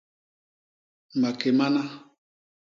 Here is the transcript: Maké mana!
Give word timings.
Maké 1.19 1.49
mana! 1.57 1.83